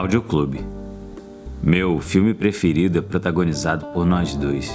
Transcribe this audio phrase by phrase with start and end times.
[0.00, 0.64] Audioclube.
[1.62, 4.72] Meu filme preferido é protagonizado por nós dois.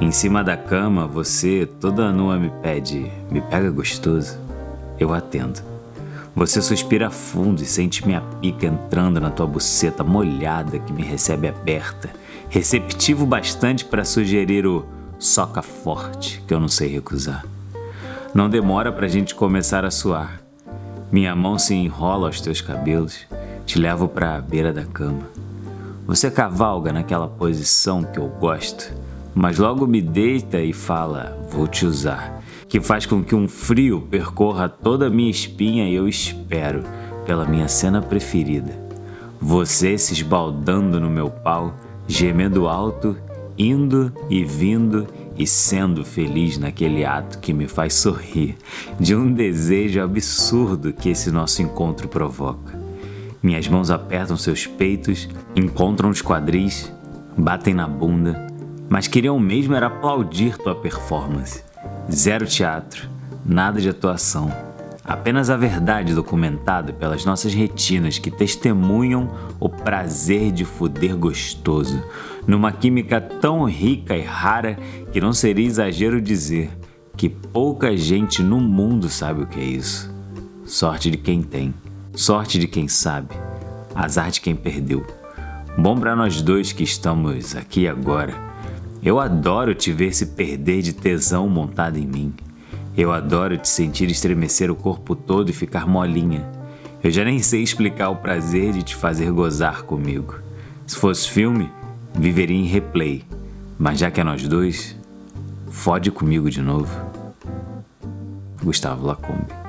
[0.00, 4.36] Em cima da cama, você, toda nua, me pede: Me pega gostoso.
[4.98, 5.60] Eu atendo.
[6.34, 11.46] Você suspira fundo e sente minha pica entrando na tua buceta molhada que me recebe
[11.46, 12.10] aberta,
[12.48, 14.84] receptivo bastante para sugerir o
[15.16, 17.46] soca forte que eu não sei recusar.
[18.34, 20.40] Não demora pra gente começar a suar.
[21.12, 23.28] Minha mão se enrola aos teus cabelos
[23.70, 25.30] te levo para a beira da cama.
[26.04, 28.92] Você cavalga naquela posição que eu gosto,
[29.32, 32.42] mas logo me deita e fala: Vou te usar.
[32.68, 36.82] Que faz com que um frio percorra toda a minha espinha e eu espero
[37.24, 38.76] pela minha cena preferida.
[39.40, 41.72] Você se esbaldando no meu pau,
[42.08, 43.16] gemendo alto,
[43.56, 45.06] indo e vindo
[45.36, 48.56] e sendo feliz naquele ato que me faz sorrir
[48.98, 52.79] de um desejo absurdo que esse nosso encontro provoca.
[53.42, 56.92] Minhas mãos apertam seus peitos, encontram os quadris,
[57.36, 58.46] batem na bunda,
[58.88, 61.64] mas queriam mesmo era aplaudir tua performance.
[62.12, 63.08] Zero teatro,
[63.44, 64.52] nada de atuação,
[65.02, 72.02] apenas a verdade documentada pelas nossas retinas que testemunham o prazer de fuder gostoso,
[72.46, 74.78] numa química tão rica e rara
[75.12, 76.70] que não seria exagero dizer
[77.16, 80.12] que pouca gente no mundo sabe o que é isso.
[80.64, 81.74] Sorte de quem tem.
[82.14, 83.34] Sorte de quem sabe,
[83.94, 85.06] azar de quem perdeu.
[85.78, 88.34] Bom para nós dois que estamos aqui agora.
[89.02, 92.34] Eu adoro te ver se perder de tesão montado em mim.
[92.96, 96.50] Eu adoro te sentir estremecer o corpo todo e ficar molinha.
[97.02, 100.34] Eu já nem sei explicar o prazer de te fazer gozar comigo.
[100.86, 101.70] Se fosse filme,
[102.12, 103.24] viveria em replay.
[103.78, 104.96] Mas já que é nós dois,
[105.68, 106.92] fode comigo de novo.
[108.62, 109.59] Gustavo Lacombe.